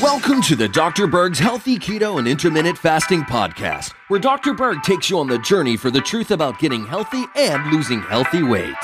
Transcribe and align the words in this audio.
Welcome 0.00 0.40
to 0.42 0.56
the 0.56 0.70
Dr. 0.72 1.06
Berg's 1.06 1.38
Healthy 1.38 1.78
Keto 1.78 2.18
and 2.18 2.26
Intermittent 2.26 2.78
Fasting 2.78 3.20
Podcast, 3.24 3.92
where 4.08 4.18
Dr. 4.18 4.54
Berg 4.54 4.82
takes 4.82 5.10
you 5.10 5.18
on 5.18 5.26
the 5.26 5.38
journey 5.40 5.76
for 5.76 5.90
the 5.90 6.00
truth 6.00 6.30
about 6.30 6.58
getting 6.58 6.86
healthy 6.86 7.26
and 7.36 7.70
losing 7.70 8.00
healthy 8.00 8.42
weight. 8.42 8.74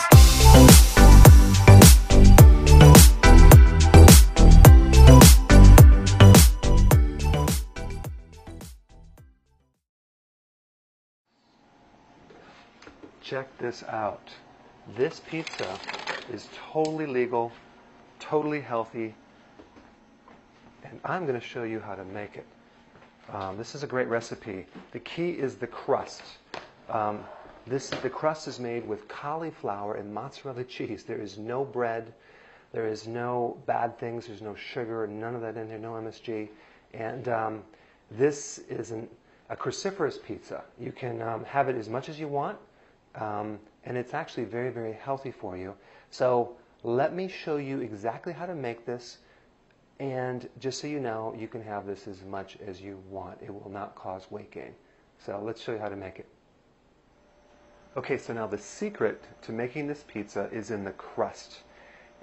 Check 13.23 13.57
this 13.57 13.83
out. 13.85 14.29
This 14.97 15.21
pizza 15.21 15.79
is 16.33 16.49
totally 16.73 17.07
legal, 17.07 17.53
totally 18.33 18.63
healthy, 18.63 19.15
and 20.85 20.99
I'm 21.05 21.27
going 21.27 21.39
to 21.39 21.47
show 21.47 21.65
you 21.65 21.79
how 21.79 21.95
to 21.95 22.03
make 22.03 22.39
it. 22.39 22.47
Um, 23.31 23.59
this 23.59 23.75
is 23.75 23.83
a 23.83 23.87
great 23.87 24.09
recipe. 24.09 24.65
The 24.93 25.01
key 25.01 25.33
is 25.33 25.57
the 25.57 25.67
crust. 25.67 26.23
Um, 26.89 27.27
this, 27.67 27.91
the 27.91 28.09
crust 28.09 28.49
is 28.49 28.59
made 28.59 28.89
with 28.89 29.07
cauliflower 29.07 29.97
and 29.97 30.15
mozzarella 30.15 30.65
cheese. 30.65 31.03
There 31.03 31.21
is 31.21 31.37
no 31.37 31.63
bread. 31.63 32.15
There 32.73 32.89
is 32.89 33.07
no 33.07 33.59
bad 33.67 33.99
things. 33.99 34.29
There's 34.29 34.41
no 34.41 34.55
sugar. 34.55 35.07
None 35.07 35.35
of 35.35 35.43
that 35.43 35.59
in 35.59 35.69
there. 35.69 35.79
No 35.79 35.93
MSG. 35.93 36.49
And 36.95 37.29
um, 37.29 37.63
this 38.13 38.61
is 38.71 38.93
an, 38.93 39.09
a 39.51 39.57
cruciferous 39.57 40.17
pizza. 40.23 40.63
You 40.81 40.91
can 40.91 41.21
um, 41.21 41.45
have 41.45 41.69
it 41.69 41.77
as 41.77 41.91
much 41.91 42.09
as 42.09 42.19
you 42.19 42.29
want. 42.29 42.57
Um, 43.15 43.59
and 43.85 43.99
it's 43.99 44.15
actually 44.15 44.45
very, 44.45 44.71
very 44.71 44.95
healthy 44.95 45.33
for 45.33 45.59
you. 45.59 45.75
So 46.11 46.57
let 46.85 47.15
me 47.15 47.29
show 47.29 47.57
you 47.57 47.81
exactly 47.81 48.33
how 48.33 48.47
to 48.47 48.55
make 48.55 48.87
this. 48.87 49.19
And 50.01 50.49
just 50.59 50.81
so 50.81 50.87
you 50.87 50.99
know, 51.01 51.35
you 51.39 51.47
can 51.47 51.63
have 51.63 51.87
this 51.87 52.09
as 52.09 52.23
much 52.25 52.57
as 52.67 52.81
you 52.81 53.01
want. 53.09 53.39
It 53.41 53.53
will 53.53 53.71
not 53.71 53.95
cause 53.95 54.31
weight 54.31 54.51
gain. 54.51 54.75
So 55.25 55.41
let's 55.45 55.61
show 55.61 55.73
you 55.73 55.79
how 55.79 55.89
to 55.89 55.97
make 55.97 56.19
it. 56.19 56.27
Okay, 57.97 58.17
so 58.19 58.33
now 58.33 58.47
the 58.47 58.59
secret 58.59 59.23
to 59.43 59.53
making 59.53 59.87
this 59.87 60.05
pizza 60.09 60.49
is 60.51 60.71
in 60.71 60.83
the 60.83 60.93
crust. 60.93 61.59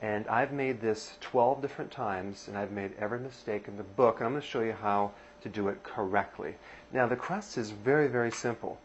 And 0.01 0.27
I've 0.27 0.51
made 0.51 0.81
this 0.81 1.17
12 1.21 1.61
different 1.61 1.91
times, 1.91 2.47
and 2.47 2.57
I've 2.57 2.71
made 2.71 2.93
every 2.99 3.19
mistake 3.19 3.67
in 3.67 3.77
the 3.77 3.83
book, 3.83 4.17
and 4.17 4.25
I'm 4.25 4.31
going 4.31 4.41
to 4.41 4.47
show 4.47 4.61
you 4.61 4.73
how 4.73 5.11
to 5.41 5.49
do 5.49 5.67
it 5.67 5.83
correctly. 5.83 6.55
Now, 6.91 7.05
the 7.05 7.15
crust 7.15 7.57
is 7.57 7.71
very, 7.71 8.07
very 8.07 8.31
simple. 8.31 8.79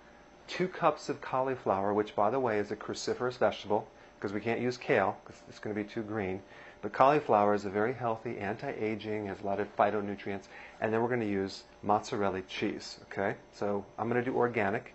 Two 0.46 0.68
cups 0.68 1.08
of 1.08 1.20
cauliflower, 1.20 1.94
which, 1.94 2.14
by 2.14 2.30
the 2.30 2.40
way, 2.40 2.58
is 2.58 2.70
a 2.70 2.76
cruciferous 2.76 3.38
vegetable, 3.38 3.88
because 4.24 4.32
we 4.32 4.40
can't 4.40 4.58
use 4.58 4.78
kale, 4.78 5.18
because 5.22 5.42
it's 5.50 5.58
going 5.58 5.76
to 5.76 5.82
be 5.82 5.86
too 5.86 6.00
green. 6.00 6.40
But 6.80 6.94
cauliflower 6.94 7.52
is 7.52 7.66
a 7.66 7.68
very 7.68 7.92
healthy, 7.92 8.38
anti-aging, 8.38 9.26
has 9.26 9.42
a 9.42 9.44
lot 9.44 9.60
of 9.60 9.76
phytonutrients, 9.76 10.44
and 10.80 10.90
then 10.90 11.02
we're 11.02 11.08
going 11.08 11.20
to 11.20 11.28
use 11.28 11.64
mozzarella 11.82 12.40
cheese. 12.48 13.00
Okay, 13.12 13.34
so 13.52 13.84
I'm 13.98 14.08
going 14.08 14.24
to 14.24 14.30
do 14.30 14.34
organic. 14.34 14.94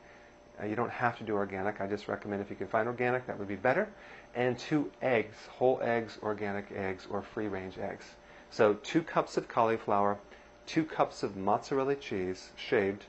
Uh, 0.60 0.66
you 0.66 0.76
don't 0.76 0.90
have 0.90 1.16
to 1.20 1.24
do 1.24 1.36
organic. 1.36 1.80
I 1.80 1.86
just 1.86 2.08
recommend 2.08 2.42
if 2.42 2.50
you 2.50 2.56
can 2.56 2.66
find 2.66 2.88
organic, 2.88 3.28
that 3.28 3.38
would 3.38 3.48
be 3.48 3.56
better. 3.56 3.88
And 4.34 4.58
two 4.58 4.90
eggs, 5.00 5.36
whole 5.48 5.80
eggs, 5.84 6.18
organic 6.24 6.72
eggs, 6.72 7.06
or 7.08 7.22
free-range 7.22 7.78
eggs. 7.78 8.06
So 8.50 8.74
two 8.82 9.04
cups 9.04 9.38
of 9.38 9.48
cauliflower, 9.48 10.18
two 10.66 10.86
cups 10.86 11.22
of 11.22 11.38
mozzarella 11.38 11.98
cheese, 11.98 12.50
shaved, 12.56 13.06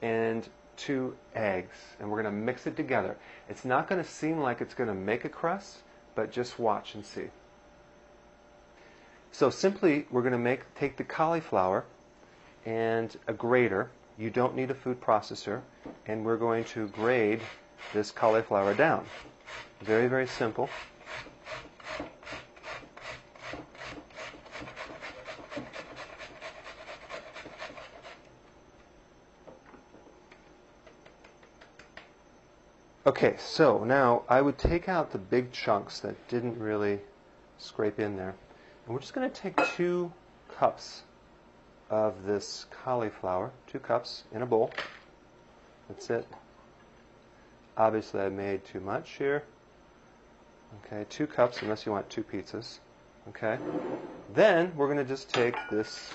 and 0.00 0.48
two 0.76 1.16
eggs. 1.34 1.76
And 2.00 2.10
we're 2.10 2.22
going 2.22 2.34
to 2.34 2.40
mix 2.40 2.66
it 2.66 2.76
together. 2.76 3.16
It's 3.48 3.64
not 3.64 3.88
going 3.88 4.02
to 4.02 4.08
seem 4.08 4.38
like 4.38 4.60
it's 4.60 4.74
going 4.74 4.88
to 4.88 4.94
make 4.94 5.24
a 5.24 5.28
crust, 5.28 5.78
but 6.14 6.30
just 6.30 6.58
watch 6.58 6.94
and 6.94 7.04
see. 7.04 7.28
So 9.32 9.50
simply, 9.50 10.06
we're 10.10 10.22
going 10.22 10.32
to 10.32 10.38
make 10.38 10.74
take 10.74 10.96
the 10.96 11.04
cauliflower 11.04 11.84
and 12.64 13.16
a 13.26 13.32
grater. 13.32 13.90
You 14.18 14.30
don't 14.30 14.56
need 14.56 14.70
a 14.70 14.74
food 14.74 15.00
processor, 15.00 15.60
and 16.06 16.24
we're 16.24 16.38
going 16.38 16.64
to 16.64 16.88
grade 16.88 17.40
this 17.92 18.10
cauliflower 18.10 18.72
down. 18.72 19.04
Very, 19.80 20.08
very 20.08 20.26
simple. 20.26 20.70
Okay, 33.06 33.36
so 33.38 33.84
now 33.84 34.24
I 34.28 34.42
would 34.42 34.58
take 34.58 34.88
out 34.88 35.12
the 35.12 35.18
big 35.18 35.52
chunks 35.52 36.00
that 36.00 36.16
didn't 36.26 36.58
really 36.58 36.98
scrape 37.56 38.00
in 38.00 38.16
there. 38.16 38.34
And 38.84 38.92
we're 38.92 38.98
just 38.98 39.14
going 39.14 39.30
to 39.30 39.40
take 39.40 39.56
two 39.76 40.12
cups 40.58 41.04
of 41.88 42.24
this 42.24 42.66
cauliflower, 42.82 43.52
two 43.68 43.78
cups 43.78 44.24
in 44.32 44.42
a 44.42 44.46
bowl. 44.46 44.72
That's 45.88 46.10
it. 46.10 46.26
Obviously, 47.76 48.22
I 48.22 48.28
made 48.28 48.64
too 48.64 48.80
much 48.80 49.12
here. 49.12 49.44
Okay, 50.84 51.06
two 51.08 51.28
cups, 51.28 51.62
unless 51.62 51.86
you 51.86 51.92
want 51.92 52.10
two 52.10 52.24
pizzas. 52.24 52.80
Okay. 53.28 53.56
Then 54.34 54.72
we're 54.74 54.86
going 54.86 54.98
to 54.98 55.04
just 55.04 55.32
take 55.32 55.54
this 55.70 56.10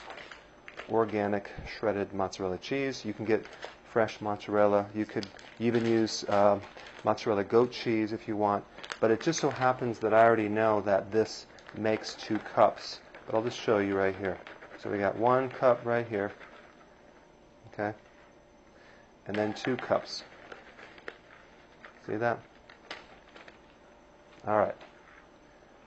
organic 0.90 1.52
shredded 1.78 2.13
mozzarella 2.13 2.58
cheese. 2.58 3.06
You 3.06 3.13
can 3.13 3.23
get 3.23 3.46
fresh 3.91 4.22
mozzarella. 4.22 4.85
You 4.96 5.06
could 5.06 5.28
even 5.59 5.85
use 5.85 6.24
uh, 6.25 6.59
mozzarella 7.03 7.44
goat 7.44 7.72
cheese 7.72 8.13
if 8.13 8.28
you 8.28 8.38
want. 8.38 8.63
But 9.00 9.12
it 9.12 9.22
just 9.22 9.40
so 9.40 9.50
happens 9.50 10.00
that 10.00 10.13
I 10.13 10.24
already 10.24 10.47
know 10.47 10.81
that 10.81 11.12
this 11.12 11.46
makes 11.78 12.16
two 12.16 12.40
cups. 12.40 13.00
But 13.25 13.35
I'll 13.35 13.44
just 13.44 13.59
show 13.59 13.79
you 13.79 13.96
right 13.96 14.16
here. 14.16 14.38
So 14.81 14.90
we 14.90 14.97
got 14.97 15.16
one 15.18 15.50
cup 15.50 15.85
right 15.85 16.07
here. 16.07 16.31
Okay? 17.74 17.96
And 19.28 19.35
then 19.35 19.53
two 19.53 19.75
cups. 19.75 20.23
See 22.08 22.16
that? 22.16 22.40
All 24.47 24.58
right. 24.58 24.75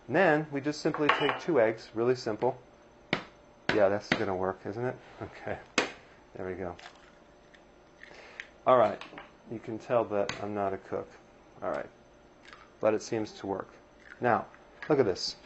And 0.07 0.15
then 0.15 0.47
we 0.53 0.61
just 0.61 0.81
simply 0.81 1.09
take 1.19 1.41
two 1.41 1.61
eggs, 1.61 1.89
really 1.95 2.15
simple. 2.15 2.57
Yeah, 3.75 3.89
that's 3.89 4.09
going 4.11 4.27
to 4.27 4.35
work, 4.35 4.61
isn't 4.67 4.85
it? 4.85 4.97
Okay. 5.23 5.59
There 6.37 6.47
we 6.47 6.55
go. 6.55 6.75
All 8.67 8.79
right. 8.79 9.01
You 9.53 9.59
can 9.59 9.79
tell 9.79 10.05
that 10.07 10.31
I'm 10.43 10.55
not 10.55 10.73
a 10.73 10.79
cook. 10.79 11.11
All 11.63 11.71
right. 11.71 11.89
But 12.81 12.95
it 12.95 13.03
seems 13.03 13.33
to 13.33 13.47
work. 13.47 13.69
Now, 14.23 14.47
look 14.89 14.99
at 14.99 15.05
this. 15.05 15.37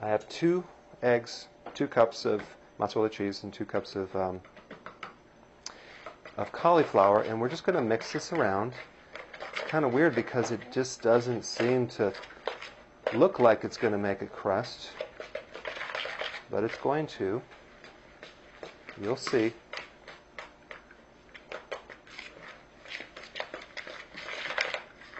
I 0.00 0.08
have 0.08 0.28
two 0.28 0.64
eggs, 1.02 1.48
two 1.74 1.88
cups 1.88 2.24
of 2.24 2.42
mozzarella 2.78 3.10
cheese, 3.10 3.42
and 3.42 3.52
two 3.52 3.64
cups 3.64 3.96
of 3.96 4.14
um, 4.14 4.40
of 6.36 6.52
cauliflower, 6.52 7.22
and 7.22 7.40
we're 7.40 7.48
just 7.48 7.64
going 7.64 7.76
to 7.76 7.82
mix 7.82 8.12
this 8.12 8.32
around. 8.32 8.72
It's 9.52 9.62
kind 9.62 9.84
of 9.84 9.92
weird 9.92 10.14
because 10.14 10.50
it 10.50 10.60
just 10.72 11.02
doesn't 11.02 11.44
seem 11.44 11.88
to 11.88 12.12
look 13.12 13.38
like 13.38 13.64
it's 13.64 13.76
going 13.76 13.92
to 13.92 13.98
make 13.98 14.22
a 14.22 14.26
crust, 14.26 14.90
but 16.50 16.64
it's 16.64 16.78
going 16.78 17.06
to. 17.08 17.42
You'll 19.00 19.16
see. 19.16 19.52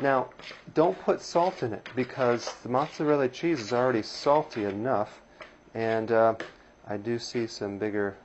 Now, 0.03 0.31
don't 0.75 0.99
put 0.99 1.21
salt 1.21 1.63
in 1.63 1.73
it 1.73 1.89
because 1.95 2.53
the 2.65 2.69
mozzarella 2.69 3.29
cheese 3.29 3.61
is 3.61 3.73
already 3.73 4.03
salty 4.03 4.65
enough. 4.65 5.23
And 5.75 6.11
uh, 6.11 6.35
I 6.89 6.97
do 6.97 7.21
see 7.21 7.47
some 7.47 7.79
bigger 7.79 8.17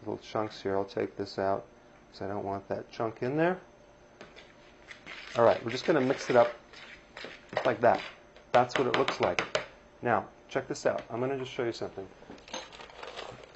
little 0.00 0.18
chunks 0.18 0.60
here. 0.60 0.76
I'll 0.76 0.84
take 0.84 1.16
this 1.16 1.38
out 1.38 1.64
because 2.08 2.22
I 2.22 2.26
don't 2.26 2.44
want 2.44 2.66
that 2.68 2.90
chunk 2.90 3.22
in 3.22 3.36
there. 3.36 3.58
All 5.36 5.44
right, 5.44 5.64
we're 5.64 5.70
just 5.70 5.84
going 5.84 6.00
to 6.00 6.04
mix 6.04 6.30
it 6.30 6.34
up 6.34 6.50
like 7.64 7.80
that. 7.80 8.00
That's 8.50 8.76
what 8.76 8.88
it 8.88 8.98
looks 8.98 9.20
like. 9.20 9.64
Now, 10.02 10.26
check 10.48 10.66
this 10.66 10.84
out. 10.84 11.02
I'm 11.10 11.20
going 11.20 11.30
to 11.30 11.38
just 11.38 11.52
show 11.52 11.62
you 11.62 11.72
something. 11.72 12.08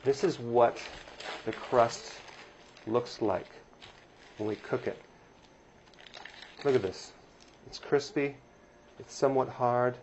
This 0.04 0.22
is 0.22 0.38
what 0.38 0.78
the 1.44 1.52
crust 1.52 2.12
looks 2.86 3.20
like 3.20 3.48
when 4.38 4.48
we 4.48 4.54
cook 4.54 4.86
it. 4.86 5.02
Look 6.64 6.76
at 6.76 6.82
this. 6.82 7.13
It's 7.74 7.84
crispy. 7.84 8.36
It's 9.00 9.12
somewhat 9.12 9.48
hard. 9.48 9.96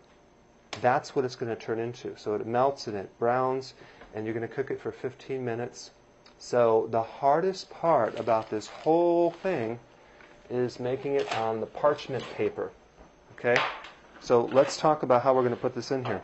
That's 0.82 1.16
what 1.16 1.24
it's 1.24 1.36
going 1.36 1.56
to 1.56 1.58
turn 1.58 1.78
into. 1.78 2.14
So 2.18 2.34
it 2.34 2.46
melts 2.46 2.86
and 2.86 2.94
it 2.94 3.08
browns, 3.18 3.72
and 4.14 4.26
you're 4.26 4.34
going 4.34 4.46
to 4.46 4.54
cook 4.54 4.70
it 4.70 4.78
for 4.78 4.92
15 4.92 5.42
minutes. 5.42 5.92
So 6.36 6.86
the 6.90 7.02
hardest 7.02 7.70
part 7.70 8.20
about 8.20 8.50
this 8.50 8.66
whole 8.66 9.30
thing 9.30 9.78
is 10.50 10.80
making 10.80 11.14
it 11.14 11.34
on 11.38 11.60
the 11.60 11.66
parchment 11.66 12.22
paper. 12.34 12.70
Okay? 13.38 13.56
So 14.20 14.50
let's 14.52 14.76
talk 14.76 15.02
about 15.02 15.22
how 15.22 15.32
we're 15.32 15.40
going 15.40 15.54
to 15.54 15.60
put 15.60 15.74
this 15.74 15.92
in 15.92 16.04
here. 16.04 16.22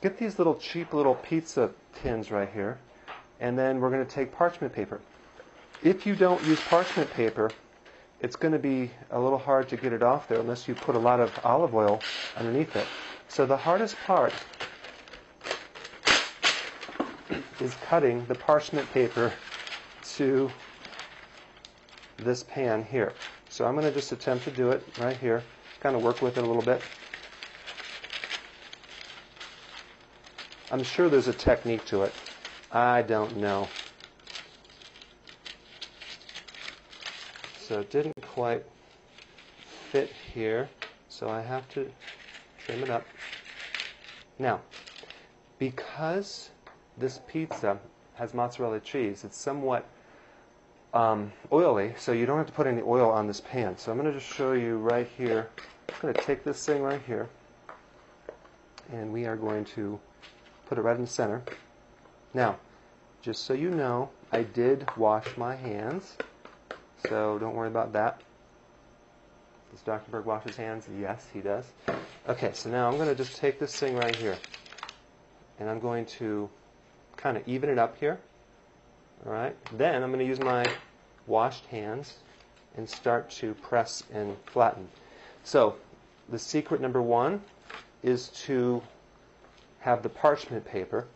Get 0.00 0.16
these 0.16 0.38
little 0.38 0.54
cheap 0.54 0.94
little 0.94 1.16
pizza 1.16 1.72
tins 2.00 2.30
right 2.30 2.48
here, 2.50 2.78
and 3.38 3.58
then 3.58 3.80
we're 3.80 3.90
going 3.90 4.06
to 4.06 4.10
take 4.10 4.32
parchment 4.32 4.72
paper. 4.72 5.02
If 5.82 6.06
you 6.06 6.16
don't 6.16 6.42
use 6.44 6.60
parchment 6.70 7.12
paper, 7.12 7.50
it's 8.20 8.36
going 8.36 8.52
to 8.52 8.58
be 8.58 8.90
a 9.10 9.20
little 9.20 9.38
hard 9.38 9.68
to 9.68 9.76
get 9.76 9.92
it 9.92 10.02
off 10.02 10.28
there 10.28 10.40
unless 10.40 10.66
you 10.66 10.74
put 10.74 10.94
a 10.94 10.98
lot 10.98 11.20
of 11.20 11.38
olive 11.44 11.74
oil 11.74 12.00
underneath 12.36 12.74
it. 12.76 12.86
So 13.28 13.46
the 13.46 13.56
hardest 13.56 13.96
part 14.06 14.32
is 17.60 17.74
cutting 17.86 18.24
the 18.26 18.34
parchment 18.34 18.90
paper 18.92 19.32
to 20.16 20.50
this 22.18 22.42
pan 22.44 22.84
here. 22.84 23.12
So 23.48 23.64
I'm 23.64 23.74
going 23.74 23.86
to 23.86 23.92
just 23.92 24.12
attempt 24.12 24.44
to 24.44 24.50
do 24.50 24.70
it 24.70 24.82
right 25.00 25.16
here, 25.16 25.42
kind 25.80 25.96
of 25.96 26.02
work 26.02 26.22
with 26.22 26.38
it 26.38 26.44
a 26.44 26.46
little 26.46 26.62
bit. 26.62 26.80
I'm 30.70 30.82
sure 30.82 31.08
there's 31.08 31.28
a 31.28 31.32
technique 31.32 31.84
to 31.86 32.02
it. 32.02 32.12
I 32.72 33.02
don't 33.02 33.36
know. 33.36 33.68
So 37.66 37.80
it 37.80 37.90
didn't 37.90 38.22
quite 38.22 38.64
fit 39.90 40.12
here, 40.32 40.68
so 41.08 41.28
I 41.28 41.40
have 41.40 41.68
to 41.70 41.90
trim 42.64 42.84
it 42.84 42.90
up. 42.90 43.04
Now, 44.38 44.60
because 45.58 46.50
this 46.96 47.18
pizza 47.26 47.76
has 48.14 48.34
mozzarella 48.34 48.78
cheese, 48.78 49.24
it's 49.24 49.36
somewhat 49.36 49.84
um, 50.94 51.32
oily, 51.52 51.92
so 51.98 52.12
you 52.12 52.24
don't 52.24 52.38
have 52.38 52.46
to 52.46 52.52
put 52.52 52.68
any 52.68 52.82
oil 52.82 53.10
on 53.10 53.26
this 53.26 53.40
pan. 53.40 53.76
So 53.76 53.90
I'm 53.90 53.98
going 53.98 54.12
to 54.12 54.16
just 54.16 54.32
show 54.32 54.52
you 54.52 54.76
right 54.76 55.08
here. 55.18 55.48
I'm 55.88 56.00
going 56.00 56.14
to 56.14 56.20
take 56.22 56.44
this 56.44 56.64
thing 56.64 56.82
right 56.82 57.02
here, 57.04 57.28
and 58.92 59.12
we 59.12 59.26
are 59.26 59.34
going 59.34 59.64
to 59.74 59.98
put 60.68 60.78
it 60.78 60.82
right 60.82 60.94
in 60.94 61.02
the 61.02 61.08
center. 61.08 61.42
Now, 62.32 62.58
just 63.22 63.44
so 63.44 63.54
you 63.54 63.70
know, 63.70 64.08
I 64.30 64.44
did 64.44 64.86
wash 64.96 65.36
my 65.36 65.56
hands, 65.56 66.16
so 67.08 67.38
don't 67.38 67.54
worry 67.54 67.68
about 67.68 67.92
that. 67.92 68.20
Does 69.70 69.80
Dr. 69.82 70.10
Berg 70.10 70.24
wash 70.24 70.44
his 70.44 70.56
hands? 70.56 70.86
Yes, 71.00 71.26
he 71.32 71.40
does. 71.40 71.64
Okay, 72.28 72.50
so 72.54 72.70
now 72.70 72.88
I'm 72.88 72.96
going 72.96 73.08
to 73.08 73.14
just 73.14 73.36
take 73.36 73.58
this 73.58 73.76
thing 73.76 73.96
right 73.96 74.16
here, 74.16 74.36
and 75.58 75.68
I'm 75.68 75.80
going 75.80 76.06
to 76.06 76.48
kind 77.16 77.36
of 77.36 77.46
even 77.46 77.68
it 77.68 77.78
up 77.78 77.96
here. 77.98 78.18
All 79.24 79.32
right. 79.32 79.56
Then 79.76 80.02
I'm 80.02 80.10
going 80.10 80.20
to 80.20 80.26
use 80.26 80.40
my 80.40 80.64
washed 81.26 81.66
hands 81.66 82.18
and 82.76 82.88
start 82.88 83.30
to 83.30 83.54
press 83.54 84.02
and 84.12 84.36
flatten. 84.46 84.88
So 85.44 85.76
the 86.28 86.38
secret 86.38 86.80
number 86.80 87.00
one 87.00 87.40
is 88.02 88.28
to 88.44 88.82
have 89.80 90.02
the 90.02 90.08
parchment 90.08 90.64
paper. 90.64 91.06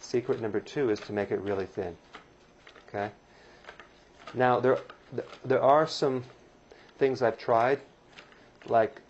Secret 0.00 0.40
number 0.40 0.60
two 0.60 0.90
is 0.90 1.00
to 1.00 1.12
make 1.12 1.30
it 1.30 1.40
really 1.40 1.66
thin. 1.66 1.96
Okay. 2.88 3.10
Now 4.34 4.60
there 4.60 4.78
there 5.44 5.62
are 5.62 5.86
some 5.86 6.24
things 6.98 7.22
I've 7.22 7.38
tried, 7.38 7.80
like 8.66 9.00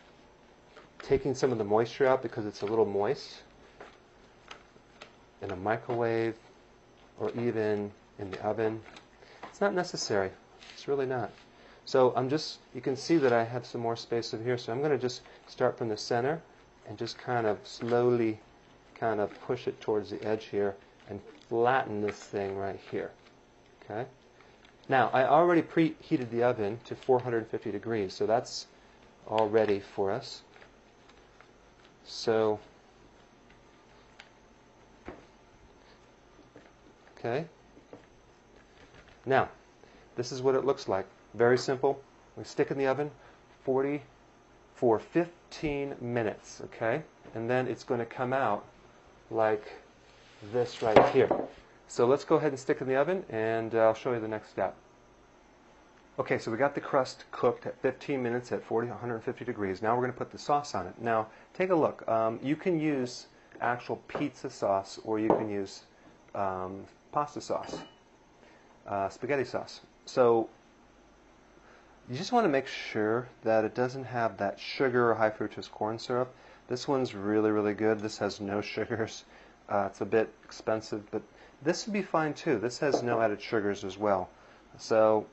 taking 0.99 1.35
some 1.35 1.53
of 1.53 1.59
the 1.59 1.65
moisture 1.65 2.07
out 2.07 2.23
because 2.23 2.47
it's 2.47 2.63
a 2.63 2.67
little 2.67 2.85
moist 2.85 3.43
in 5.43 5.51
a 5.51 5.57
microwave 5.57 6.35
or 7.19 7.31
even 7.33 7.91
in 8.19 8.31
the 8.31 8.43
oven. 8.43 8.81
It's 9.45 9.61
not 9.61 9.75
necessary. 9.75 10.31
It's 10.75 10.89
really 10.89 11.07
not. 11.07 11.31
So 11.85 12.13
I'm 12.17 12.29
just, 12.29 12.59
you 12.75 12.81
can 12.81 12.97
see 12.97 13.17
that 13.19 13.33
I 13.33 13.45
have 13.45 13.65
some 13.65 13.81
more 13.81 13.97
space 13.97 14.35
over 14.35 14.43
here. 14.43 14.59
So 14.59 14.73
I'm 14.73 14.81
going 14.81 14.91
to 14.91 14.99
just 14.99 15.23
start 15.47 15.79
from 15.79 15.89
the 15.89 15.97
center 15.97 16.43
and 16.89 16.99
just 16.99 17.17
kind 17.17 17.47
of 17.47 17.59
slowly 17.63 18.41
kind 18.95 19.21
of 19.21 19.31
push 19.43 19.69
it 19.69 19.81
towards 19.81 20.11
the 20.11 20.23
edge 20.25 20.47
here 20.47 20.75
and 21.09 21.21
flatten 21.49 22.01
this 22.01 22.17
thing 22.17 22.57
right 22.57 22.79
here. 22.91 23.13
Okay? 23.85 24.07
Now, 24.89 25.11
I 25.13 25.25
already 25.25 25.63
preheated 25.63 26.31
the 26.31 26.45
oven 26.45 26.79
to 26.85 26.95
450 26.95 27.73
degrees, 27.73 28.15
so 28.15 28.27
that's 28.27 28.67
all 29.27 29.49
ready 29.49 29.81
for 29.81 30.13
us. 30.13 30.43
So, 32.05 32.61
okay. 37.19 37.47
Now, 39.25 39.49
this 40.15 40.31
is 40.31 40.41
what 40.41 40.55
it 40.55 40.65
looks 40.65 40.89
like. 40.89 41.07
Very 41.35 41.59
simple. 41.59 42.01
We 42.37 42.45
stick 42.45 42.71
in 42.71 42.79
the 42.79 42.87
oven 42.87 43.11
40 43.65 44.01
for 44.77 45.01
15 45.01 45.97
minutes, 46.01 46.61
okay? 46.67 47.03
And 47.35 47.51
then 47.51 47.67
it's 47.67 47.83
going 47.83 47.99
to 47.99 48.07
come 48.07 48.33
out 48.33 48.65
like 49.31 49.67
this 50.53 50.81
right 50.81 51.09
here. 51.09 51.29
So 51.89 52.07
let's 52.07 52.25
go 52.25 52.37
ahead 52.37 52.53
and 52.53 52.59
stick 52.59 52.81
in 52.81 52.89
the 52.89 52.97
oven 52.97 53.25
and 53.31 53.75
uh, 53.75 53.79
I'll 53.79 53.95
show 53.95 54.13
you 54.13 54.21
the 54.21 54.29
next 54.29 54.51
step. 54.51 54.75
Okay, 56.19 56.39
so 56.39 56.51
we 56.51 56.57
got 56.57 56.75
the 56.75 56.81
crust 56.81 57.25
cooked 57.31 57.67
at 57.67 57.81
15 57.83 58.23
minutes 58.23 58.51
at 58.51 58.65
40, 58.65 58.89
150 58.89 59.45
degrees. 59.45 59.83
Now 59.83 59.95
we're 59.95 60.03
going 60.03 60.13
to 60.13 60.19
put 60.19 60.31
the 60.31 60.39
sauce 60.39 60.75
on 60.75 60.87
it. 60.87 60.95
Now, 60.99 61.29
take 61.53 61.71
a 61.71 61.75
look. 61.75 62.07
Um, 62.09 62.41
you 62.43 62.57
can 62.57 62.81
use 62.81 63.27
actual 63.61 63.97
pizza 64.09 64.49
sauce 64.51 64.99
or 65.05 65.19
you 65.19 65.29
can 65.29 65.51
use 65.51 65.83
um, 66.35 66.85
pasta 67.13 67.41
sauce 67.41 67.79
uh, 68.87 69.09
spaghetti 69.09 69.45
sauce. 69.45 69.81
So 70.05 70.49
you 72.09 72.17
just 72.17 72.33
want 72.33 72.45
to 72.45 72.49
make 72.49 72.67
sure 72.67 73.29
that 73.43 73.65
it 73.65 73.75
doesn't 73.75 74.05
have 74.05 74.37
that 74.39 74.59
sugar 74.59 75.11
or 75.11 75.15
high 75.15 75.31
fructose 75.31 75.71
corn 75.71 75.99
syrup. 75.99 76.35
This 76.69 76.87
one's 76.89 77.15
really, 77.15 77.51
really 77.51 77.75
good. 77.75 78.01
This 78.01 78.19
has 78.19 78.41
no 78.41 78.61
sugars. 78.63 79.25
Uh, 79.69 79.89
it's 79.91 80.01
a 80.01 80.07
bit 80.07 80.33
expensive, 80.45 81.11
but 81.11 81.23
this 81.63 81.87
would 81.87 81.93
be 81.93 82.03
fine 82.03 82.35
too. 82.35 82.59
This 82.59 82.79
has 82.79 83.03
no 83.03 83.21
added 83.21 83.41
sugars 83.41 83.85
as 83.85 83.99
well. 83.99 84.29
So, 84.79 85.27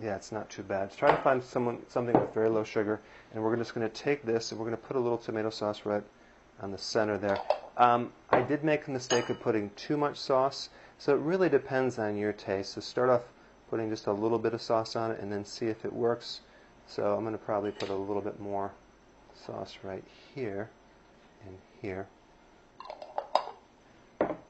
yeah, 0.00 0.16
it's 0.16 0.32
not 0.32 0.50
too 0.50 0.62
bad. 0.62 0.96
Try 0.96 1.10
to 1.10 1.22
find 1.22 1.42
someone, 1.42 1.78
something 1.88 2.18
with 2.18 2.34
very 2.34 2.48
low 2.48 2.64
sugar, 2.64 3.00
and 3.32 3.42
we're 3.42 3.56
just 3.56 3.74
going 3.74 3.88
to 3.88 3.94
take 3.94 4.24
this 4.24 4.50
and 4.50 4.58
we're 4.58 4.66
going 4.66 4.76
to 4.76 4.82
put 4.82 4.96
a 4.96 5.00
little 5.00 5.18
tomato 5.18 5.50
sauce 5.50 5.82
right 5.84 6.02
on 6.60 6.72
the 6.72 6.78
center 6.78 7.18
there. 7.18 7.38
Um, 7.76 8.12
I 8.30 8.42
did 8.42 8.64
make 8.64 8.84
the 8.84 8.90
mistake 8.90 9.30
of 9.30 9.40
putting 9.40 9.70
too 9.76 9.96
much 9.96 10.18
sauce. 10.18 10.68
So 10.98 11.14
it 11.14 11.20
really 11.20 11.48
depends 11.48 11.98
on 11.98 12.16
your 12.16 12.32
taste. 12.32 12.74
So 12.74 12.80
start 12.80 13.10
off 13.10 13.22
putting 13.70 13.90
just 13.90 14.06
a 14.06 14.12
little 14.12 14.38
bit 14.38 14.54
of 14.54 14.62
sauce 14.62 14.94
on 14.94 15.10
it 15.10 15.20
and 15.20 15.32
then 15.32 15.44
see 15.44 15.66
if 15.66 15.84
it 15.84 15.92
works. 15.92 16.40
So 16.86 17.14
I'm 17.16 17.22
going 17.22 17.32
to 17.32 17.38
probably 17.38 17.70
put 17.70 17.88
a 17.88 17.94
little 17.94 18.22
bit 18.22 18.38
more 18.38 18.70
sauce 19.34 19.78
right 19.82 20.04
here 20.34 20.68
and 21.46 21.56
here. 21.80 22.06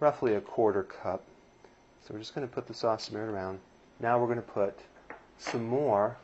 Roughly 0.03 0.35
a 0.35 0.41
quarter 0.41 0.83
cup. 0.83 1.23
So 2.01 2.13
we're 2.13 2.19
just 2.19 2.35
going 2.35 2.45
to 2.45 2.53
put 2.53 2.67
the 2.67 2.75
sauce 2.75 3.05
smeared 3.05 3.29
around. 3.29 3.61
Now 4.01 4.19
we're 4.19 4.27
going 4.27 4.35
to 4.35 4.43
put 4.43 4.81
some 5.39 5.65
more 5.65 6.17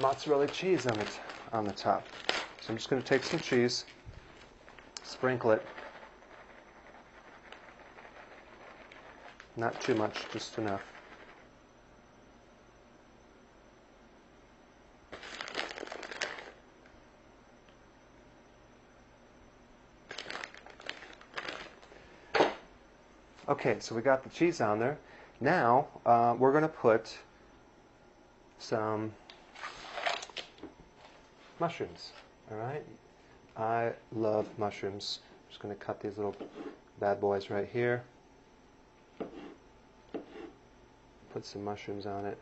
mozzarella 0.00 0.48
cheese 0.48 0.84
on 0.84 0.98
the, 0.98 1.06
on 1.52 1.64
the 1.64 1.72
top. 1.72 2.04
So 2.60 2.70
I'm 2.70 2.76
just 2.76 2.90
going 2.90 3.00
to 3.00 3.06
take 3.06 3.22
some 3.22 3.38
cheese, 3.38 3.84
sprinkle 5.04 5.52
it 5.52 5.64
Not 9.56 9.80
too 9.80 9.94
much, 9.94 10.24
just 10.32 10.58
enough. 10.58 10.82
Okay, 23.54 23.76
so 23.78 23.94
we 23.94 24.02
got 24.02 24.24
the 24.24 24.28
cheese 24.30 24.60
on 24.60 24.80
there. 24.80 24.98
Now 25.40 25.86
uh, 26.04 26.34
we're 26.36 26.50
going 26.50 26.62
to 26.62 26.68
put 26.68 27.16
some 28.58 29.12
mushrooms. 31.60 32.10
All 32.50 32.56
right, 32.56 32.82
I 33.56 33.92
love 34.12 34.48
mushrooms. 34.58 35.20
I'm 35.22 35.50
just 35.50 35.62
going 35.62 35.72
to 35.72 35.80
cut 35.80 36.00
these 36.00 36.16
little 36.16 36.34
bad 36.98 37.20
boys 37.20 37.48
right 37.48 37.68
here. 37.72 38.02
Put 41.32 41.46
some 41.46 41.62
mushrooms 41.62 42.06
on 42.06 42.26
it. 42.26 42.38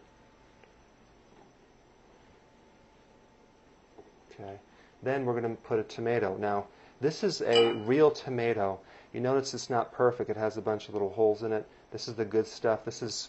Okay. 4.32 4.54
Then 5.02 5.26
we're 5.26 5.38
going 5.38 5.54
to 5.54 5.60
put 5.60 5.78
a 5.78 5.82
tomato. 5.82 6.38
Now, 6.38 6.68
this 7.02 7.24
is 7.24 7.42
a 7.42 7.72
real 7.72 8.12
tomato. 8.12 8.78
You 9.12 9.20
notice 9.20 9.52
it's 9.54 9.68
not 9.68 9.92
perfect. 9.92 10.30
It 10.30 10.36
has 10.36 10.56
a 10.56 10.62
bunch 10.62 10.88
of 10.88 10.94
little 10.94 11.10
holes 11.10 11.42
in 11.42 11.52
it. 11.52 11.66
This 11.90 12.06
is 12.06 12.14
the 12.14 12.24
good 12.24 12.46
stuff. 12.46 12.84
This 12.84 13.02
is 13.02 13.28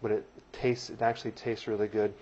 what 0.00 0.12
it 0.12 0.24
tastes. 0.52 0.88
It 0.88 1.02
actually 1.02 1.32
tastes 1.32 1.66
really 1.66 1.88
good. 1.88 2.14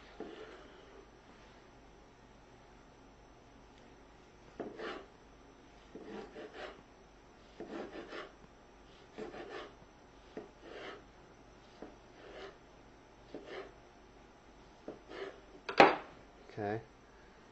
Okay, 16.59 16.81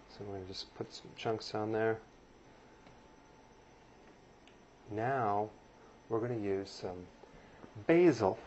so 0.08 0.20
I'm 0.20 0.26
going 0.28 0.42
to 0.42 0.48
just 0.48 0.74
put 0.76 0.90
some 0.90 1.10
chunks 1.18 1.54
on 1.54 1.70
there. 1.70 1.98
Now 4.94 5.48
we're 6.08 6.20
going 6.20 6.38
to 6.38 6.46
use 6.46 6.70
some 6.70 7.06
basil. 7.86 8.38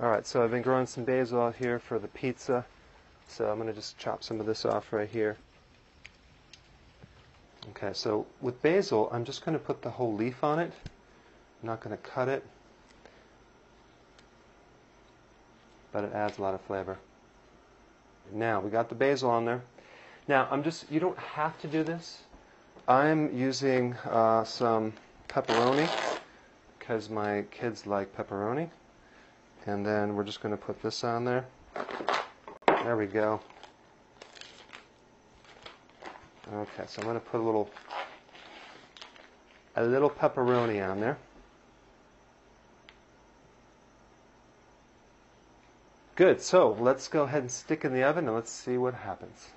Alright, 0.00 0.26
so 0.26 0.42
I've 0.42 0.50
been 0.50 0.62
growing 0.62 0.86
some 0.86 1.04
basil 1.04 1.40
out 1.40 1.56
here 1.56 1.78
for 1.78 1.98
the 1.98 2.08
pizza. 2.08 2.64
So 3.28 3.50
I'm 3.50 3.56
going 3.56 3.68
to 3.68 3.74
just 3.74 3.98
chop 3.98 4.22
some 4.22 4.40
of 4.40 4.46
this 4.46 4.64
off 4.64 4.92
right 4.92 5.08
here. 5.08 5.36
Okay, 7.70 7.90
so 7.92 8.24
with 8.40 8.60
basil, 8.62 9.10
I'm 9.12 9.24
just 9.24 9.44
going 9.44 9.58
to 9.58 9.62
put 9.62 9.82
the 9.82 9.90
whole 9.90 10.14
leaf 10.14 10.42
on 10.44 10.58
it. 10.58 10.72
I'm 11.62 11.66
not 11.66 11.80
going 11.80 11.96
to 11.96 12.02
cut 12.02 12.28
it, 12.28 12.44
but 15.92 16.04
it 16.04 16.12
adds 16.12 16.38
a 16.38 16.42
lot 16.42 16.54
of 16.54 16.60
flavor. 16.62 16.96
Now, 18.32 18.60
we 18.60 18.70
got 18.70 18.88
the 18.88 18.94
basil 18.94 19.30
on 19.30 19.44
there. 19.44 19.62
Now, 20.28 20.48
I'm 20.50 20.62
just, 20.62 20.90
you 20.90 21.00
don't 21.00 21.18
have 21.18 21.60
to 21.60 21.68
do 21.68 21.82
this. 21.82 22.22
I'm 22.86 23.36
using 23.36 23.94
uh, 24.04 24.44
some 24.44 24.92
pepperoni 25.28 25.88
because 26.78 27.10
my 27.10 27.42
kids 27.50 27.86
like 27.86 28.16
pepperoni. 28.16 28.68
And 29.66 29.84
then 29.84 30.14
we're 30.14 30.24
just 30.24 30.40
going 30.40 30.56
to 30.56 30.60
put 30.60 30.80
this 30.80 31.02
on 31.02 31.24
there. 31.24 31.44
There 32.68 32.96
we 32.96 33.06
go. 33.06 33.40
Okay, 36.54 36.84
so 36.86 37.00
I'm 37.00 37.08
going 37.08 37.18
to 37.18 37.26
put 37.26 37.40
a 37.40 37.42
little 37.42 37.68
a 39.74 39.84
little 39.84 40.08
pepperoni 40.08 40.88
on 40.88 41.00
there. 41.00 41.18
Good, 46.14 46.40
so 46.40 46.76
let's 46.80 47.08
go 47.08 47.24
ahead 47.24 47.42
and 47.42 47.50
stick 47.50 47.84
in 47.84 47.92
the 47.92 48.04
oven 48.04 48.26
and 48.26 48.34
let's 48.34 48.50
see 48.50 48.78
what 48.78 48.94
happens. 48.94 49.48